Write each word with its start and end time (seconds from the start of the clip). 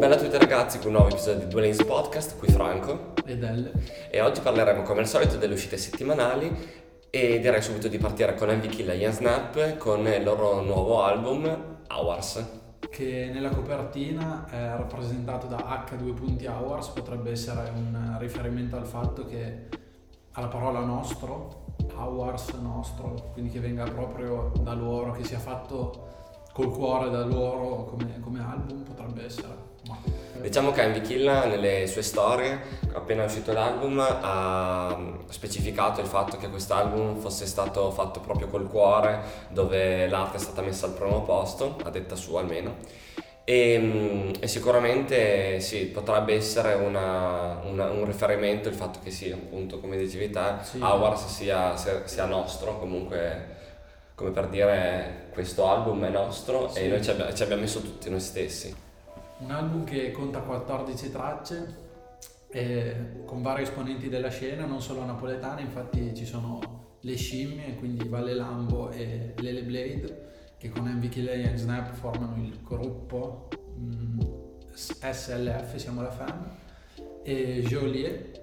Bella 0.00 0.14
a 0.14 0.18
tutti 0.18 0.38
ragazzi, 0.38 0.78
qui 0.78 0.86
un 0.86 0.94
nuovo 0.94 1.10
episodio 1.10 1.40
di 1.40 1.48
Due 1.48 1.60
Lanes 1.60 1.84
Podcast, 1.84 2.38
qui 2.38 2.48
Franco 2.48 3.12
ed 3.22 3.42
Elle. 3.42 3.70
e 4.10 4.22
oggi 4.22 4.40
parleremo 4.40 4.80
come 4.80 5.00
al 5.00 5.06
solito 5.06 5.36
delle 5.36 5.52
uscite 5.52 5.76
settimanali 5.76 6.50
e 7.10 7.38
direi 7.38 7.60
subito 7.60 7.86
di 7.86 7.98
partire 7.98 8.34
con 8.34 8.48
Envy 8.48 8.68
Kill 8.68 8.88
e 8.88 8.96
Ian 8.96 9.12
Snap 9.12 9.76
con 9.76 10.06
il 10.06 10.24
loro 10.24 10.62
nuovo 10.62 11.02
album 11.02 11.80
Hours. 11.88 12.42
che 12.88 13.30
nella 13.30 13.50
copertina 13.50 14.46
è 14.48 14.74
rappresentato 14.74 15.46
da 15.46 15.84
H2 15.86 16.48
Hours, 16.48 16.88
potrebbe 16.88 17.32
essere 17.32 17.70
un 17.74 18.16
riferimento 18.18 18.76
al 18.76 18.86
fatto 18.86 19.26
che 19.26 19.68
alla 20.32 20.48
parola 20.48 20.80
nostro, 20.80 21.74
hours 21.94 22.52
nostro, 22.54 23.32
quindi 23.34 23.50
che 23.50 23.60
venga 23.60 23.84
proprio 23.84 24.50
da 24.62 24.72
loro, 24.72 25.12
che 25.12 25.24
sia 25.24 25.38
fatto 25.38 26.08
col 26.54 26.70
cuore 26.70 27.10
da 27.10 27.22
loro 27.22 27.84
come, 27.84 28.18
come 28.20 28.40
album, 28.40 28.82
potrebbe 28.82 29.26
essere. 29.26 29.69
Diciamo 30.40 30.72
che 30.72 30.82
Envy 30.82 31.02
Kill 31.02 31.24
nelle 31.24 31.86
sue 31.86 32.02
storie, 32.02 32.58
appena 32.94 33.24
uscito 33.24 33.52
l'album, 33.52 33.98
ha 34.00 34.98
specificato 35.28 36.00
il 36.00 36.06
fatto 36.06 36.38
che 36.38 36.48
quest'album 36.48 37.16
fosse 37.18 37.44
stato 37.44 37.90
fatto 37.90 38.20
proprio 38.20 38.48
col 38.48 38.66
cuore, 38.68 39.20
dove 39.50 40.08
l'arte 40.08 40.38
è 40.38 40.40
stata 40.40 40.62
messa 40.62 40.86
al 40.86 40.92
primo 40.92 41.22
posto, 41.22 41.76
a 41.84 41.90
detta 41.90 42.16
sua 42.16 42.40
almeno. 42.40 42.76
E, 43.44 43.78
mm, 43.78 44.30
e 44.40 44.46
sicuramente 44.46 45.60
sì, 45.60 45.86
potrebbe 45.86 46.34
essere 46.34 46.74
una- 46.74 47.60
una- 47.64 47.90
un 47.90 48.04
riferimento 48.06 48.68
il 48.68 48.74
fatto 48.74 49.00
che 49.02 49.10
sia 49.10 49.34
appunto, 49.34 49.78
come 49.80 49.96
dicevi 49.98 50.30
te, 50.30 50.52
Sì. 50.62 50.78
Hours 50.80 51.26
sia, 51.26 51.76
sia- 51.76 52.06
sia 52.06 52.24
nostro, 52.26 52.78
comunque 52.78 53.58
come 54.14 54.30
per 54.30 54.48
dire 54.48 55.28
questo 55.32 55.66
album 55.68 56.04
è 56.04 56.10
nostro 56.10 56.68
Sì. 56.68 56.80
e 56.80 56.88
noi 56.88 57.02
ci, 57.02 57.10
abbia- 57.10 57.32
ci 57.34 57.42
abbiamo 57.42 57.62
messo 57.62 57.80
tutti 57.80 58.08
noi 58.08 58.20
stessi. 58.20 58.88
Un 59.40 59.50
album 59.50 59.84
che 59.84 60.10
conta 60.12 60.40
14 60.40 61.10
tracce 61.10 61.76
eh, 62.48 63.22
con 63.24 63.42
vari 63.42 63.62
esponenti 63.62 64.08
della 64.08 64.28
scena, 64.28 64.66
non 64.66 64.80
solo 64.82 65.04
napoletane, 65.04 65.60
infatti 65.62 66.14
ci 66.14 66.24
sono 66.26 66.88
le 67.00 67.16
scimmie, 67.16 67.76
quindi 67.76 68.08
Valle 68.08 68.34
Lambo 68.34 68.90
e 68.90 69.34
Lele 69.38 69.62
Blade, 69.62 70.28
che 70.58 70.68
con 70.68 70.84
MV 70.84 71.08
Kill 71.08 71.28
e 71.28 71.52
Snap 71.56 71.92
formano 71.92 72.36
il 72.42 72.58
gruppo 72.62 73.48
mm, 73.78 74.20
SLF, 74.74 75.76
siamo 75.76 76.02
la 76.02 76.10
fan, 76.10 76.50
e 77.22 77.62
Joliet, 77.66 78.40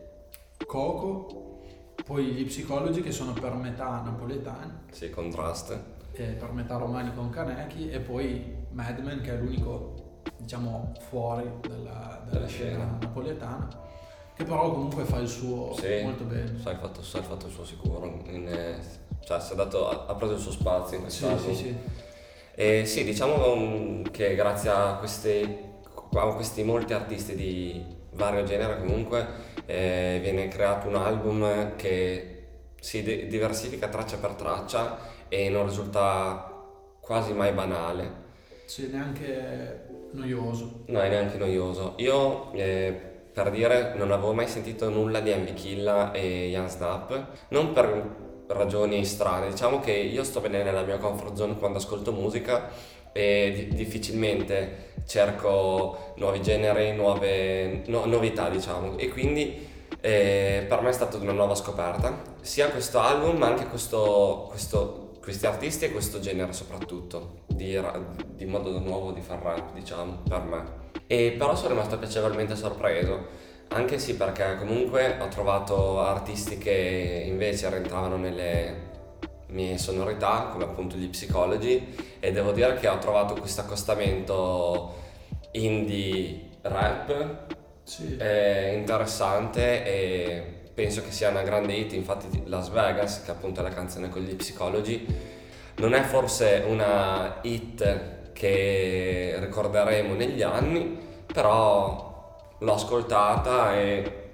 Coco, 0.65 1.61
poi 2.05 2.25
gli 2.27 2.45
Psychology 2.45 3.01
che 3.01 3.11
sono 3.11 3.33
per 3.33 3.53
metà 3.55 4.01
napoletani, 4.01 4.71
Sì, 4.91 5.09
contrast. 5.09 5.77
e 6.13 6.23
per 6.23 6.51
metà 6.53 6.77
romani 6.77 7.13
con 7.13 7.29
Kaneki, 7.29 7.89
e 7.89 7.99
poi 7.99 8.55
Madman 8.71 9.21
che 9.21 9.33
è 9.33 9.37
l'unico, 9.37 10.06
diciamo, 10.35 10.93
fuori 11.09 11.49
dalla, 11.67 12.21
dalla 12.29 12.47
scena 12.47 12.97
napoletana, 12.99 13.67
che 14.35 14.43
però 14.43 14.71
comunque 14.71 15.03
fa 15.03 15.17
il 15.17 15.27
suo 15.27 15.73
Sì. 15.73 16.01
molto 16.03 16.23
bene. 16.25 16.59
Sa 16.61 16.71
il 16.71 16.77
fatto, 16.77 17.01
sa 17.01 17.19
il 17.19 17.23
fatto 17.23 17.49
suo 17.49 17.65
sicuro. 17.65 18.05
In, 18.25 18.47
eh, 18.47 18.79
cioè, 19.23 19.39
si 19.39 19.53
è 19.53 19.55
dato- 19.55 20.07
ha, 20.07 20.13
preso 20.15 20.33
il 20.33 20.39
suo 20.39 20.51
spazio 20.51 20.97
in 20.97 21.09
Sì, 21.09 21.21
quest'album. 21.21 21.53
sì, 21.53 21.63
sì. 21.63 21.75
E 22.55 22.85
sì, 22.85 23.03
diciamo 23.03 24.01
che 24.11 24.35
grazie 24.35 24.69
a 24.69 24.95
questi, 24.95 25.59
a 26.13 26.33
questi 26.33 26.63
molti 26.63 26.93
artisti 26.93 27.35
di 27.35 27.95
vario 28.13 28.43
genere 28.45 28.79
comunque 28.79 29.27
eh, 29.65 30.19
viene 30.21 30.47
creato 30.47 30.87
un 30.87 30.95
album 30.95 31.75
che 31.75 32.31
si 32.79 33.03
di- 33.03 33.27
diversifica 33.27 33.89
traccia 33.89 34.17
per 34.17 34.31
traccia 34.31 34.97
e 35.27 35.49
non 35.49 35.65
risulta 35.65 36.51
quasi 36.99 37.33
mai 37.33 37.51
banale. 37.51 38.25
Sì, 38.65 38.87
neanche 38.91 39.86
noioso. 40.17 40.83
No, 40.87 40.99
è 41.01 41.09
neanche 41.09 41.37
noioso. 41.37 41.93
Io, 41.97 42.51
eh, 42.53 42.91
per 43.31 43.51
dire, 43.51 43.93
non 43.95 44.11
avevo 44.11 44.33
mai 44.33 44.47
sentito 44.47 44.89
nulla 44.89 45.19
di 45.19 45.31
Killa 45.53 46.11
e 46.11 46.47
Ian 46.49 46.69
Snap, 46.69 47.25
non 47.49 47.71
per 47.71 48.25
ragioni 48.47 49.03
strane, 49.05 49.49
diciamo 49.49 49.79
che 49.79 49.91
io 49.91 50.23
sto 50.23 50.39
bene 50.39 50.63
nella 50.63 50.81
mia 50.83 50.97
comfort 50.97 51.35
zone 51.35 51.57
quando 51.57 51.77
ascolto 51.79 52.11
musica 52.13 52.69
e 53.11 53.67
di- 53.69 53.75
difficilmente 53.75 54.93
cerco 55.05 56.13
nuovi 56.15 56.41
generi, 56.41 56.93
nuove 56.95 57.83
no- 57.87 58.05
novità, 58.05 58.49
diciamo, 58.49 58.97
e 58.97 59.09
quindi 59.09 59.65
eh, 59.99 60.65
per 60.67 60.81
me 60.81 60.89
è 60.89 60.93
stata 60.93 61.17
una 61.17 61.31
nuova 61.33 61.55
scoperta, 61.55 62.21
sia 62.41 62.69
questo 62.69 62.99
album 62.99 63.37
ma 63.37 63.47
anche 63.47 63.65
questo- 63.67 64.45
questo- 64.49 64.96
questi 65.27 65.45
artisti 65.45 65.83
e 65.83 65.91
questo 65.91 66.21
genere 66.21 66.53
soprattutto, 66.53 67.39
di, 67.47 67.77
di 68.33 68.45
modo 68.45 68.79
nuovo 68.79 69.11
di 69.11 69.19
far 69.19 69.41
rap, 69.41 69.73
diciamo, 69.73 70.19
per 70.25 70.41
me. 70.43 70.63
E 71.05 71.35
però 71.37 71.53
sono 71.53 71.71
rimasto 71.73 71.99
piacevolmente 71.99 72.55
sorpreso, 72.55 73.27
anche 73.67 73.99
sì 73.99 74.15
perché 74.15 74.55
comunque 74.57 75.17
ho 75.19 75.27
trovato 75.27 75.99
artisti 75.99 76.57
che 76.57 77.25
invece 77.27 77.69
rientravano 77.69 78.15
nelle 78.15 78.85
mie 79.47 79.77
sonorità, 79.77 80.47
come 80.49 80.63
appunto 80.63 80.95
gli 80.95 81.09
Psychology, 81.09 81.93
e 82.21 82.31
devo 82.31 82.53
dire 82.53 82.75
che 82.75 82.87
ho 82.87 82.97
trovato 82.97 83.33
questo 83.33 83.59
accostamento 83.59 84.95
indie 85.51 86.51
rap 86.61 87.47
Sì. 87.83 88.15
è 88.15 88.71
interessante 88.77 89.83
e 89.83 90.56
penso 90.77 91.01
che 91.01 91.09
sia 91.09 91.29
una 91.29 91.41
grande 91.41 91.73
hit, 91.73 91.93
infatti 91.93 92.43
Las 92.45 92.69
Vegas, 92.69 93.23
che 93.23 93.31
appunto 93.31 93.61
è 93.61 93.63
la 93.63 93.73
canzone 93.73 94.09
con 94.09 94.21
gli 94.21 94.35
Psychology, 94.35 95.07
non 95.77 95.95
è 95.95 96.03
forse 96.03 96.65
una 96.67 97.39
hit 97.41 98.31
che 98.31 99.37
ricorderemo 99.39 100.13
negli 100.13 100.43
anni, 100.43 100.95
però 101.25 102.53
l'ho 102.59 102.73
ascoltata 102.75 103.75
e 103.75 104.25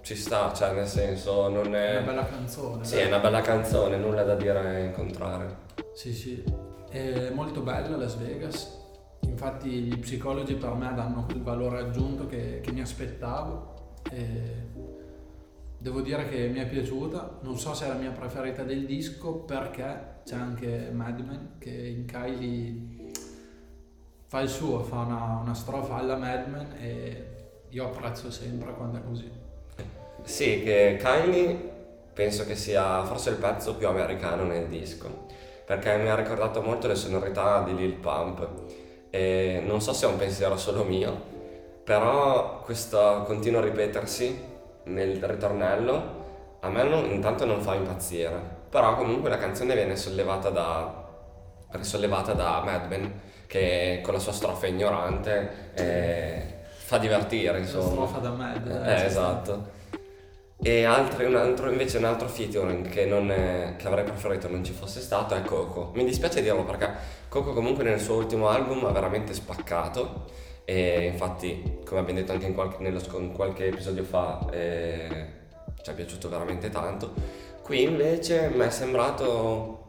ci 0.00 0.16
sta, 0.16 0.50
cioè 0.54 0.72
nel 0.72 0.86
senso 0.86 1.50
non 1.50 1.74
È 1.74 1.88
è... 1.88 1.96
una 1.98 2.06
bella 2.06 2.24
canzone. 2.24 2.84
Sì, 2.86 2.96
è 2.96 3.06
una 3.06 3.18
bella 3.18 3.42
canzone, 3.42 3.98
nulla 3.98 4.22
da 4.22 4.36
dire 4.36 4.84
in 4.84 4.92
contrario. 4.92 5.56
Sì, 5.92 6.14
sì. 6.14 6.42
È 6.88 7.28
molto 7.34 7.60
bella 7.60 7.98
Las 7.98 8.16
Vegas. 8.16 8.78
Infatti 9.26 9.68
gli 9.68 9.98
psicologi 9.98 10.54
per 10.54 10.72
me 10.72 10.90
danno 10.94 11.26
quel 11.26 11.42
valore 11.42 11.80
aggiunto 11.80 12.26
che, 12.26 12.60
che 12.62 12.72
mi 12.72 12.80
aspettavo. 12.80 13.74
E 14.10 14.69
devo 15.80 16.02
dire 16.02 16.28
che 16.28 16.48
mi 16.48 16.58
è 16.60 16.66
piaciuta. 16.66 17.38
Non 17.40 17.58
so 17.58 17.72
se 17.72 17.86
è 17.86 17.88
la 17.88 17.94
mia 17.94 18.10
preferita 18.10 18.62
del 18.62 18.84
disco 18.84 19.36
perché 19.36 20.18
c'è 20.24 20.36
anche 20.36 20.90
Madman 20.92 21.56
che 21.58 21.70
in 21.70 22.04
Kylie 22.04 23.12
fa 24.26 24.40
il 24.40 24.48
suo, 24.50 24.80
fa 24.80 24.98
una, 24.98 25.40
una 25.42 25.54
strofa 25.54 25.94
alla 25.94 26.16
Madman 26.16 26.74
e 26.78 27.26
io 27.70 27.86
apprezzo 27.86 28.30
sempre 28.30 28.74
quando 28.74 28.98
è 28.98 29.02
così. 29.02 29.30
Sì, 30.22 30.62
che 30.62 30.98
Kylie 31.00 31.68
penso 32.12 32.44
che 32.44 32.56
sia 32.56 33.02
forse 33.04 33.30
il 33.30 33.36
pezzo 33.36 33.74
più 33.76 33.88
americano 33.88 34.44
nel 34.44 34.66
disco, 34.66 35.26
perché 35.64 35.96
mi 35.96 36.10
ha 36.10 36.14
ricordato 36.14 36.60
molto 36.60 36.88
le 36.88 36.94
sonorità 36.94 37.62
di 37.62 37.74
Lil 37.74 37.94
Pump. 37.94 38.48
E 39.08 39.62
non 39.64 39.80
so 39.80 39.94
se 39.94 40.06
è 40.06 40.10
un 40.10 40.18
pensiero 40.18 40.58
solo 40.58 40.84
mio, 40.84 41.18
però 41.82 42.60
questo 42.60 43.24
continuo 43.26 43.62
ripetersi 43.62 44.49
nel 44.84 45.22
ritornello 45.22 46.18
a 46.60 46.68
me 46.68 46.82
non- 46.82 47.10
intanto 47.10 47.44
non 47.46 47.60
fa 47.60 47.74
impazzire, 47.74 48.38
però 48.68 48.96
comunque 48.96 49.30
la 49.30 49.38
canzone 49.38 49.74
viene 49.74 49.96
sollevata 49.96 50.50
da, 50.50 51.08
risollevata 51.70 52.32
da 52.34 52.62
Madman 52.64 53.20
che 53.46 54.00
con 54.02 54.12
la 54.14 54.20
sua 54.20 54.32
strofa 54.32 54.66
ignorante 54.66 55.72
eh, 55.74 56.54
fa 56.66 56.98
divertire 56.98 57.52
La 57.52 57.58
insomma. 57.58 57.88
strofa 57.90 58.18
da 58.18 58.30
Mad. 58.30 58.82
Eh, 58.86 59.04
esatto. 59.06 59.78
E 60.62 60.84
altri- 60.84 61.24
un 61.24 61.36
altro, 61.36 61.70
invece 61.70 61.96
un 61.96 62.04
altro 62.04 62.28
featuring 62.28 62.86
che, 62.88 63.06
non 63.06 63.30
è- 63.30 63.76
che 63.78 63.86
avrei 63.86 64.04
preferito 64.04 64.46
non 64.48 64.62
ci 64.62 64.72
fosse 64.72 65.00
stato 65.00 65.34
è 65.34 65.40
Coco. 65.42 65.90
Mi 65.94 66.04
dispiace 66.04 66.42
dirlo 66.42 66.64
perché 66.64 66.90
Coco 67.28 67.54
comunque 67.54 67.82
nel 67.82 67.98
suo 67.98 68.16
ultimo 68.16 68.48
album 68.48 68.84
ha 68.84 68.90
veramente 68.92 69.32
spaccato 69.32 70.26
e 70.70 71.06
infatti 71.06 71.78
come 71.84 71.98
abbiamo 71.98 72.20
detto 72.20 72.30
anche 72.30 72.46
in 72.46 72.54
qualche, 72.54 72.76
nello 72.80 73.00
in 73.18 73.32
qualche 73.32 73.66
episodio 73.66 74.04
fa 74.04 74.46
eh, 74.52 75.08
ci 75.82 75.90
è 75.90 75.94
piaciuto 75.94 76.28
veramente 76.28 76.70
tanto. 76.70 77.12
Qui 77.60 77.82
invece 77.82 78.52
mi 78.54 78.64
è 78.64 78.70
sembrato 78.70 79.88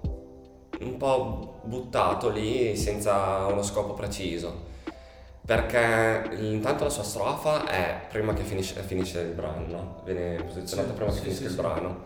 un 0.79 0.97
po' 0.97 1.59
buttato 1.65 2.29
lì 2.29 2.75
senza 2.75 3.45
uno 3.45 3.61
scopo 3.61 3.93
preciso. 3.93 4.69
Perché 5.45 6.31
intanto 6.39 6.85
la 6.85 6.89
sua 6.89 7.03
strofa 7.03 7.67
è 7.67 8.07
prima 8.09 8.33
che 8.33 8.41
finisce, 8.41 8.81
finisce 8.81 9.19
il 9.19 9.33
brano, 9.33 9.65
no? 9.67 10.01
Viene 10.03 10.41
posizionata 10.43 10.89
Sì, 10.89 10.95
prima 10.95 11.11
che 11.11 11.17
sì, 11.17 11.21
finisca 11.21 11.43
sì, 11.43 11.49
il 11.51 11.55
brano. 11.61 12.03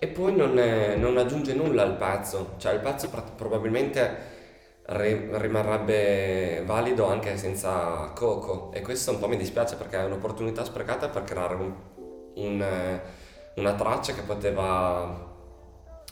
E 0.00 0.06
poi 0.08 0.34
non, 0.34 0.58
è- 0.58 0.96
non 0.96 1.16
aggiunge 1.16 1.54
nulla 1.54 1.82
al 1.82 1.96
pezzo, 1.96 2.54
cioè 2.56 2.72
il 2.72 2.80
pezzo 2.80 3.08
probabilmente 3.36 4.32
rimarrebbe 4.86 6.62
valido 6.64 7.06
anche 7.06 7.36
senza 7.36 8.10
Coco. 8.14 8.70
E 8.72 8.80
questo 8.82 9.10
un 9.12 9.18
po' 9.18 9.28
mi 9.28 9.36
dispiace 9.36 9.76
perché 9.76 9.98
è 9.98 10.04
un'opportunità 10.04 10.64
sprecata 10.64 11.08
per 11.08 11.24
creare 11.24 11.54
un- 11.54 11.72
un, 12.34 12.60
eh, 12.62 13.00
una 13.56 13.72
traccia 13.74 14.12
che 14.12 14.22
poteva 14.22 15.32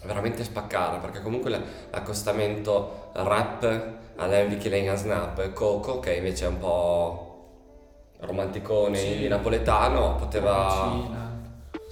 veramente 0.04 0.42
spaccare 0.44 0.98
perché 0.98 1.20
comunque 1.22 1.50
l'accostamento 1.90 3.10
rap 3.14 3.90
all'Envy 4.16 4.56
Killing 4.58 4.88
a 4.88 4.96
Snap 4.96 5.52
Coco 5.52 6.00
che 6.00 6.14
invece 6.14 6.44
è 6.46 6.48
un 6.48 6.58
po' 6.58 7.26
romanticone 8.20 8.96
Sì. 8.98 9.28
napoletano, 9.28 10.14
poteva... 10.16 10.68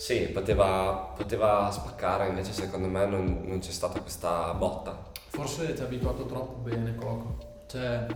Sì, 0.01 0.21
poteva, 0.29 1.13
poteva 1.15 1.71
spaccare, 1.71 2.29
invece 2.29 2.55
secondo 2.55 2.89
me 2.89 3.05
non, 3.05 3.43
non 3.45 3.59
c'è 3.59 3.71
stata 3.71 4.01
questa 4.01 4.55
botta. 4.55 4.97
Forse 5.29 5.75
ti 5.75 5.83
ha 5.83 5.85
abituato 5.85 6.25
troppo 6.25 6.55
bene 6.63 6.95
Coco. 6.95 7.37
Cioè, 7.67 8.07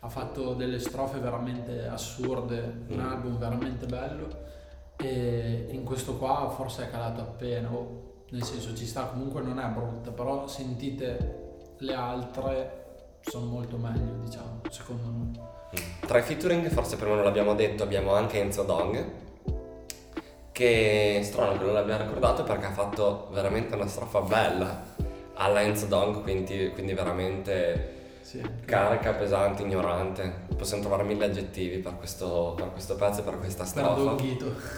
ha 0.00 0.08
fatto 0.08 0.54
delle 0.54 0.80
strofe 0.80 1.20
veramente 1.20 1.86
assurde, 1.86 2.58
un 2.88 2.96
Mm. 2.98 3.06
album 3.08 3.38
veramente 3.38 3.86
bello. 3.86 4.26
E 4.96 5.68
in 5.70 5.84
questo 5.84 6.16
qua 6.16 6.52
forse 6.56 6.86
è 6.86 6.90
calato 6.90 7.20
appena. 7.20 7.68
o 7.72 8.06
nel 8.30 8.42
senso 8.42 8.74
ci 8.74 8.84
sta, 8.84 9.04
comunque 9.04 9.40
non 9.40 9.60
è 9.60 9.66
brutta, 9.68 10.10
però 10.10 10.48
sentite 10.48 11.74
le 11.78 11.94
altre 11.94 12.86
sono 13.20 13.46
molto 13.46 13.76
meglio, 13.76 14.24
diciamo, 14.24 14.62
secondo 14.70 15.06
me. 15.06 15.40
Tra 16.04 16.18
i 16.18 16.22
featuring, 16.22 16.66
forse 16.68 16.96
prima 16.96 17.14
non 17.14 17.22
l'abbiamo 17.22 17.54
detto, 17.54 17.84
abbiamo 17.84 18.12
anche 18.12 18.40
Enzo 18.40 18.64
Dong, 18.64 19.26
che 20.58 21.20
strano 21.22 21.56
che 21.56 21.62
non 21.64 21.72
l'abbiamo 21.72 22.02
ricordato 22.02 22.42
perché 22.42 22.66
ha 22.66 22.72
fatto 22.72 23.28
veramente 23.30 23.76
una 23.76 23.86
strofa 23.86 24.22
bella 24.22 24.82
alla 25.34 25.60
Enzo 25.62 25.86
Dong, 25.86 26.20
quindi, 26.22 26.72
quindi 26.74 26.94
veramente 26.94 28.16
Sì. 28.22 28.42
carica, 28.64 29.12
pesante, 29.12 29.62
ignorante. 29.62 30.46
Possiamo 30.56 30.82
trovare 30.82 31.04
mille 31.04 31.26
aggettivi 31.26 31.76
per 31.78 31.96
questo, 31.96 32.54
per 32.56 32.72
questo 32.72 32.96
pezzo 32.96 33.20
e 33.20 33.22
per 33.22 33.38
questa 33.38 33.64
strofa. 33.64 34.16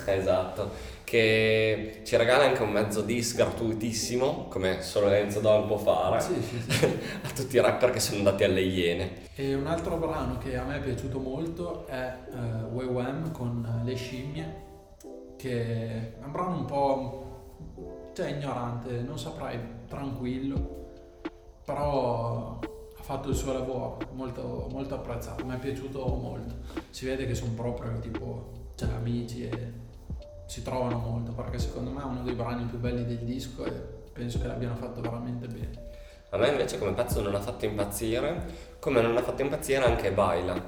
Esatto, 0.04 0.70
che 1.02 2.02
ci 2.04 2.14
regala 2.18 2.44
anche 2.44 2.60
un 2.62 2.72
mezzo 2.72 3.00
dis 3.00 3.34
gratuitissimo, 3.34 4.48
come 4.50 4.82
solo 4.82 5.08
Enzo 5.10 5.40
Don 5.40 5.66
può 5.66 5.78
fare, 5.78 6.20
Sì, 6.20 6.34
sì, 6.42 6.84
a 7.24 7.30
tutti 7.34 7.56
i 7.56 7.60
rapper 7.60 7.88
che 7.90 8.00
sono 8.00 8.18
andati 8.18 8.44
alle 8.44 8.60
Iene. 8.60 9.10
E 9.34 9.54
un 9.54 9.66
altro 9.66 9.96
brano 9.96 10.36
che 10.36 10.58
a 10.58 10.62
me 10.62 10.76
è 10.76 10.80
piaciuto 10.80 11.18
molto 11.18 11.86
è 11.86 12.12
uh, 12.32 12.76
WWM 12.76 13.32
con 13.32 13.80
Le 13.82 13.94
scimmie, 13.94 14.68
che 15.40 16.12
è 16.20 16.22
un 16.22 16.32
brano 16.32 16.56
un 16.56 16.64
po' 16.66 18.10
cioè, 18.12 18.28
ignorante, 18.28 19.00
non 19.00 19.18
saprei, 19.18 19.58
tranquillo, 19.88 20.88
però 21.64 22.58
ha 22.60 23.02
fatto 23.02 23.30
il 23.30 23.34
suo 23.34 23.54
lavoro, 23.54 23.96
molto, 24.12 24.68
molto 24.70 24.96
apprezzato, 24.96 25.46
mi 25.46 25.54
è 25.54 25.58
piaciuto 25.58 26.04
molto. 26.04 26.54
Si 26.90 27.06
vede 27.06 27.26
che 27.26 27.34
sono 27.34 27.52
proprio 27.52 27.98
tipo 28.00 28.72
cioè, 28.74 28.90
amici 28.90 29.48
e 29.48 29.72
si 30.44 30.62
trovano 30.62 30.98
molto, 30.98 31.32
perché 31.32 31.58
secondo 31.58 31.90
me 31.90 32.02
è 32.02 32.04
uno 32.04 32.22
dei 32.22 32.34
brani 32.34 32.64
più 32.64 32.78
belli 32.78 33.06
del 33.06 33.24
disco 33.24 33.64
e 33.64 33.70
penso 34.12 34.38
che 34.40 34.46
l'abbiano 34.46 34.74
fatto 34.74 35.00
veramente 35.00 35.46
bene. 35.46 35.88
A 36.32 36.36
me 36.36 36.48
invece 36.48 36.78
come 36.78 36.92
pezzo 36.92 37.22
non 37.22 37.34
ha 37.34 37.40
fatto 37.40 37.64
impazzire, 37.64 38.76
come 38.78 39.00
non 39.00 39.16
ha 39.16 39.22
fatto 39.22 39.40
impazzire 39.40 39.84
anche 39.84 40.12
Baila, 40.12 40.62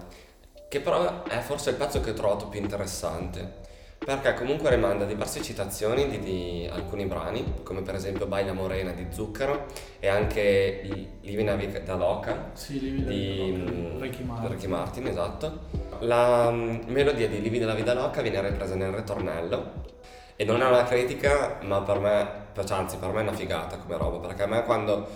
che 0.66 0.80
però 0.80 1.24
è 1.24 1.40
forse 1.40 1.70
il 1.70 1.76
pezzo 1.76 2.00
che 2.00 2.10
ho 2.10 2.14
trovato 2.14 2.48
più 2.48 2.58
interessante. 2.58 3.61
Perché 4.04 4.34
comunque 4.34 4.68
rimanda 4.68 5.04
diverse 5.04 5.42
citazioni 5.42 6.08
di, 6.08 6.18
di 6.18 6.68
alcuni 6.70 7.04
brani, 7.04 7.62
come 7.62 7.82
per 7.82 7.94
esempio 7.94 8.26
Baila 8.26 8.52
Morena 8.52 8.90
di 8.90 9.06
Zucchero 9.10 9.66
e 10.00 10.08
anche 10.08 11.06
Livina 11.20 11.54
Vita 11.54 11.94
Loca 11.94 12.50
Sì, 12.52 12.80
Living 12.80 13.06
di 13.06 13.92
Loca, 13.92 14.04
Ricky 14.04 14.24
Martin. 14.24 14.50
Ricky 14.50 14.66
Martin, 14.66 15.06
esatto. 15.06 15.60
La 16.00 16.50
mm, 16.50 16.80
melodia 16.86 17.28
di 17.28 17.40
Lividi 17.40 17.64
la 17.64 17.74
Vida 17.74 17.94
Loca 17.94 18.22
viene 18.22 18.40
ripresa 18.40 18.74
nel 18.74 18.90
ritornello 18.90 19.90
e 20.34 20.44
non 20.44 20.60
è 20.62 20.66
una 20.66 20.82
critica, 20.82 21.58
ma 21.62 21.82
per 21.82 22.00
me, 22.00 22.28
cioè, 22.64 22.76
anzi 22.76 22.96
per 22.96 23.10
me 23.12 23.20
è 23.20 23.22
una 23.22 23.32
figata 23.32 23.76
come 23.76 23.96
roba, 23.96 24.26
perché 24.26 24.42
a 24.42 24.46
me 24.46 24.64
quando, 24.64 25.06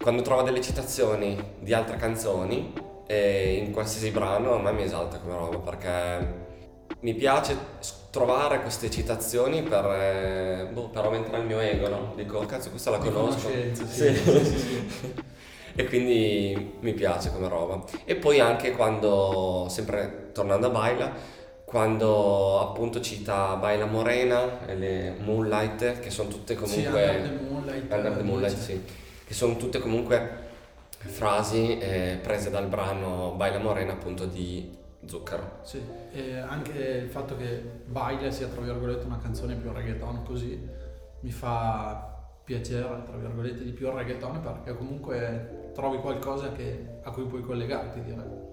quando 0.00 0.22
trovo 0.22 0.42
delle 0.42 0.60
citazioni 0.60 1.40
di 1.60 1.72
altre 1.72 1.96
canzoni 1.96 2.72
eh, 3.06 3.62
in 3.64 3.70
qualsiasi 3.70 4.10
brano 4.10 4.54
a 4.54 4.58
me 4.58 4.72
mi 4.72 4.82
esalta 4.82 5.18
come 5.18 5.36
roba, 5.36 5.58
perché 5.58 6.43
mi 7.04 7.12
piace 7.12 7.54
trovare 8.10 8.62
queste 8.62 8.90
citazioni 8.90 9.62
per, 9.62 9.84
eh, 9.84 10.68
boh, 10.72 10.88
per 10.88 11.04
aumentare 11.04 11.38
il 11.38 11.44
mio 11.44 11.60
ego, 11.60 11.88
no? 11.88 12.12
Dico, 12.16 12.38
"Oh, 12.38 12.46
cazzo, 12.46 12.70
questa 12.70 12.90
la 12.90 12.98
conosco. 12.98 13.50
Sì. 13.50 13.70
sì, 13.74 14.14
sì, 14.14 14.44
sì, 14.44 14.58
sì. 14.58 14.84
E 15.76 15.84
quindi 15.86 16.76
mi 16.80 16.92
piace 16.94 17.30
come 17.30 17.48
roba. 17.48 17.84
E 18.04 18.14
poi 18.14 18.40
anche 18.40 18.70
quando, 18.72 19.66
sempre 19.68 20.30
tornando 20.32 20.68
a 20.68 20.70
Baila, 20.70 21.12
quando 21.64 22.60
appunto 22.60 23.00
cita 23.00 23.56
Baila 23.56 23.84
Morena 23.84 24.64
e 24.66 24.74
le 24.74 25.14
Moonlight, 25.18 25.98
che 25.98 26.10
sono 26.10 26.28
tutte 26.30 26.54
Sì, 26.54 26.60
comunque... 26.60 27.02
Under 27.16 27.28
the 27.28 27.44
Moonlight. 27.50 27.92
Under 27.92 28.12
the 28.16 28.22
Moonlight, 28.22 28.54
dice. 28.54 28.64
sì. 28.66 28.82
Che 29.26 29.34
sono 29.34 29.56
tutte 29.56 29.78
comunque 29.78 30.42
frasi 30.98 31.76
eh, 31.78 32.18
prese 32.22 32.48
dal 32.50 32.66
brano 32.66 33.34
Baila 33.36 33.58
Morena 33.58 33.92
appunto 33.92 34.24
di 34.24 34.82
Zucchero. 35.08 35.58
Sì, 35.62 35.80
e 36.12 36.36
anche 36.36 36.78
il 36.78 37.08
fatto 37.10 37.36
che 37.36 37.62
Baila 37.86 38.30
sia 38.30 38.46
tra 38.48 38.60
virgolette 38.60 39.06
una 39.06 39.18
canzone 39.18 39.54
più 39.56 39.70
reggaeton 39.72 40.22
così 40.24 40.68
mi 41.20 41.30
fa 41.30 42.12
piacere 42.44 43.02
tra 43.06 43.16
virgolette 43.16 43.64
di 43.64 43.72
più 43.72 43.86
il 43.88 43.92
reggaeton 43.94 44.40
perché 44.42 44.76
comunque 44.76 45.70
trovi 45.74 45.98
qualcosa 45.98 46.52
che- 46.52 46.98
a 47.02 47.10
cui 47.10 47.24
puoi 47.24 47.42
collegarti 47.42 48.02
direi. 48.02 48.52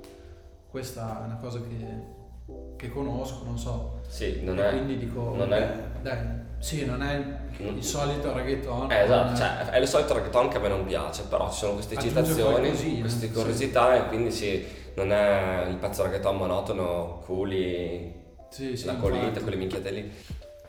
Questa 0.69 1.21
è 1.21 1.25
una 1.25 1.35
cosa 1.35 1.59
che, 1.61 2.55
che 2.77 2.89
conosco, 2.89 3.43
non 3.43 3.57
so. 3.57 3.99
Sì, 4.07 4.41
non 4.43 4.57
e 4.57 4.67
è... 4.67 4.71
quindi 4.71 4.97
dico, 4.97 5.35
non 5.35 5.51
è- 5.53 5.73
beh, 5.93 6.01
dai, 6.01 6.17
sì, 6.61 6.85
non 6.85 7.01
è 7.01 7.15
non- 7.57 7.75
il 7.77 7.83
solito 7.83 8.31
reggaeton. 8.33 8.91
Eh, 8.91 9.03
esatto, 9.03 9.33
è- 9.33 9.35
cioè, 9.35 9.69
è 9.71 9.79
il 9.79 9.87
solito 9.87 10.13
reggaeton 10.13 10.47
che 10.47 10.57
a 10.57 10.59
me 10.59 10.67
non 10.69 10.85
piace, 10.85 11.23
però 11.23 11.49
ci 11.51 11.57
sono 11.57 11.73
queste 11.73 11.95
Aggiunge 11.95 12.15
citazioni, 12.23 12.53
qualcosina, 12.53 12.99
queste 13.01 13.27
sì. 13.27 13.33
curiosità 13.33 13.95
e 13.95 14.07
quindi 14.07 14.31
sì, 14.31 14.65
non 14.95 15.11
è 15.11 15.65
il 15.67 15.75
pezzo 15.77 16.03
reggaeton 16.03 16.37
monotono, 16.37 17.21
culi, 17.25 18.13
sì, 18.49 18.77
sì, 18.77 18.85
la 18.85 18.95
colita, 18.95 19.41
quelle 19.41 19.55
minchiate 19.57 19.91
lì. 19.91 20.11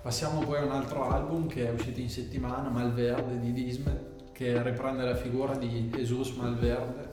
Passiamo 0.02 0.40
poi 0.40 0.58
a 0.58 0.64
un 0.64 0.72
altro 0.72 1.08
album 1.10 1.46
che 1.46 1.68
è 1.68 1.70
uscito 1.70 2.00
in 2.00 2.10
settimana, 2.10 2.68
Malverde 2.70 3.38
di 3.38 3.52
Disme, 3.52 4.10
che 4.32 4.60
riprende 4.62 5.04
la 5.04 5.14
figura 5.14 5.54
di 5.54 5.68
Jesus 5.94 6.30
Malverde, 6.30 7.10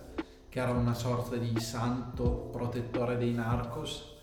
che 0.49 0.59
era 0.59 0.71
una 0.71 0.95
sorta 0.95 1.35
di 1.35 1.59
santo 1.59 2.49
protettore 2.51 3.17
dei 3.17 3.31
narcos, 3.31 4.15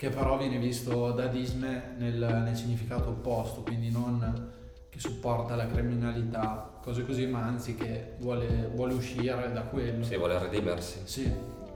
che 0.00 0.08
però 0.08 0.38
viene 0.38 0.56
visto 0.56 1.10
da 1.10 1.26
Disme 1.26 1.92
nel, 1.98 2.16
nel 2.16 2.56
significato 2.56 3.10
opposto, 3.10 3.60
quindi 3.60 3.90
non 3.90 4.50
che 4.88 4.98
supporta 4.98 5.54
la 5.56 5.66
criminalità, 5.66 6.78
cose 6.80 7.04
così, 7.04 7.26
ma 7.26 7.42
anzi 7.42 7.74
che 7.74 8.14
vuole, 8.18 8.70
vuole 8.74 8.94
uscire 8.94 9.52
da 9.52 9.60
quello. 9.64 10.02
Sì, 10.02 10.16
vuole 10.16 10.38
redimersi. 10.38 11.00
Sì, 11.04 11.30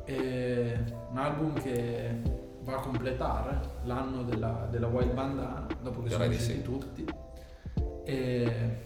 è 0.04 0.82
un 1.10 1.18
album 1.18 1.52
che 1.60 2.22
va 2.60 2.76
a 2.76 2.80
completare 2.80 3.60
l'anno 3.82 4.22
della, 4.22 4.68
della 4.70 4.86
Wild 4.86 5.12
Bandana, 5.12 5.66
dopo 5.82 6.00
che 6.00 6.08
Direi 6.08 6.32
sono 6.32 6.34
usciti 6.34 6.54
sì. 6.54 6.62
tutti. 6.62 7.06
E 8.04 8.78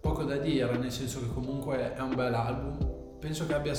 poco 0.00 0.22
da 0.22 0.38
dire, 0.38 0.78
nel 0.78 0.92
senso 0.92 1.20
che 1.20 1.28
comunque 1.28 1.92
è 1.94 2.00
un 2.00 2.14
bel 2.14 2.32
album. 2.32 3.18
Penso 3.20 3.44
che 3.44 3.52
abbia, 3.52 3.74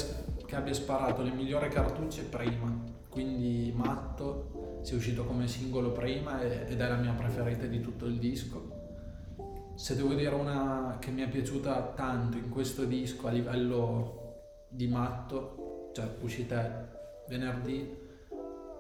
che 0.46 0.56
abbia 0.56 0.74
sparato 0.76 1.24
le 1.24 1.32
migliori 1.32 1.68
cartucce 1.70 2.22
prima, 2.26 2.96
quindi 3.18 3.74
Matto 3.76 4.80
sia 4.84 4.96
uscito 4.96 5.26
come 5.26 5.48
singolo 5.48 5.92
prima 5.92 6.40
ed 6.40 6.80
è 6.80 6.88
la 6.88 6.98
mia 6.98 7.14
preferita 7.14 7.66
di 7.66 7.82
tutto 7.82 8.06
il 8.06 8.20
disco. 8.20 8.76
Se 9.74 9.96
devo 9.96 10.14
dire 10.14 10.36
una 10.36 10.98
che 11.00 11.10
mi 11.10 11.24
è 11.24 11.28
piaciuta 11.28 11.94
tanto 11.96 12.38
in 12.38 12.50
questo 12.50 12.84
disco 12.84 13.26
a 13.26 13.32
livello 13.32 14.68
di 14.70 14.88
matto, 14.88 15.90
cioè 15.94 16.08
uscita 16.22 17.26
venerdì, 17.28 17.92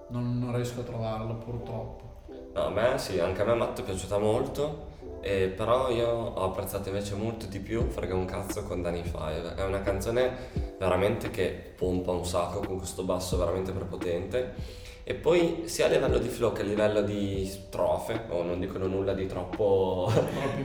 non, 0.09 0.37
non 0.37 0.55
riesco 0.55 0.81
a 0.81 0.83
trovarlo 0.83 1.37
purtroppo. 1.37 2.25
No, 2.53 2.65
a 2.65 2.69
me 2.69 2.99
sì, 2.99 3.19
anche 3.19 3.41
a 3.41 3.45
me 3.45 3.55
Matto 3.55 3.81
è 3.81 3.83
piaciuta 3.83 4.19
molto, 4.19 4.89
eh, 5.21 5.47
però 5.47 5.89
io 5.89 6.09
ho 6.09 6.43
apprezzato 6.43 6.89
invece 6.89 7.15
molto 7.15 7.47
di 7.47 7.59
più 7.59 7.87
Frega 7.87 8.13
un 8.13 8.25
cazzo 8.25 8.63
con 8.65 8.83
Danny 8.83 9.01
Five. 9.01 9.55
È 9.55 9.63
una 9.63 9.81
canzone 9.81 10.66
veramente 10.77 11.29
che 11.29 11.73
pompa 11.75 12.11
un 12.11 12.25
sacco 12.25 12.59
con 12.59 12.77
questo 12.77 13.03
basso 13.03 13.37
veramente 13.37 13.71
prepotente. 13.71 14.85
E 15.09 15.13
poi 15.13 15.63
sia 15.67 15.85
a 15.85 15.87
livello 15.87 16.17
di 16.17 16.27
flow 16.27 16.51
che 16.51 16.63
a 16.63 16.65
livello 16.65 17.01
di 17.01 17.45
strofe, 17.45 18.25
o 18.27 18.43
non 18.43 18.59
dicono 18.59 18.87
nulla 18.87 19.13
di 19.13 19.25
troppo 19.25 20.11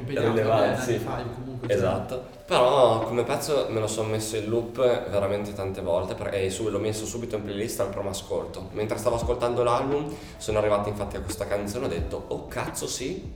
bene, 0.04 0.76
sì. 0.82 0.98
cioè, 0.98 1.74
Esatto, 1.76 2.24
però 2.44 3.04
come 3.04 3.22
pezzo 3.22 3.66
me 3.70 3.78
lo 3.78 3.86
sono 3.86 4.08
messo 4.08 4.36
in 4.36 4.48
loop 4.48 4.78
veramente 5.10 5.52
tante 5.52 5.80
volte 5.80 6.14
per- 6.14 6.34
e 6.34 6.50
su- 6.50 6.68
l'ho 6.68 6.80
messo 6.80 7.06
subito 7.06 7.36
in 7.36 7.44
playlist 7.44 7.78
al 7.80 7.90
primo 7.90 8.08
ascolto. 8.10 8.68
Mentre 8.72 8.98
stavo 8.98 9.14
ascoltando 9.14 9.62
l'album 9.62 10.12
sono 10.38 10.58
arrivato 10.58 10.88
infatti 10.88 11.14
a 11.16 11.20
questa 11.20 11.46
canzone 11.46 11.84
e 11.84 11.86
ho 11.86 11.90
detto 11.90 12.24
oh 12.26 12.48
cazzo 12.48 12.88
sì, 12.88 13.32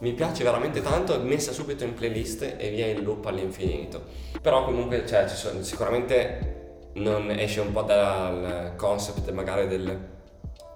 mi 0.00 0.12
piace 0.12 0.44
veramente 0.44 0.80
tanto, 0.80 1.20
messa 1.20 1.52
subito 1.52 1.84
in 1.84 1.94
playlist 1.94 2.54
e 2.56 2.70
via 2.70 2.86
in 2.86 3.02
loop 3.02 3.26
all'infinito. 3.26 4.04
Però 4.40 4.64
comunque 4.64 5.06
cioè, 5.06 5.28
ci 5.28 5.34
sono- 5.34 5.62
sicuramente 5.62 6.90
non 6.94 7.30
esce 7.30 7.60
un 7.60 7.72
po' 7.72 7.82
dal 7.82 8.74
concept 8.76 9.30
magari 9.32 9.66
del, 9.66 9.98